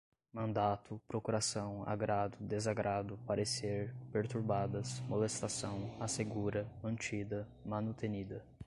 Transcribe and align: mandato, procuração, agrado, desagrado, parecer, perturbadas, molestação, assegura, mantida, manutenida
mandato, 0.33 0.99
procuração, 1.07 1.83
agrado, 1.85 2.35
desagrado, 2.41 3.19
parecer, 3.27 3.93
perturbadas, 4.11 4.99
molestação, 5.01 5.95
assegura, 5.99 6.65
mantida, 6.81 7.47
manutenida 7.63 8.43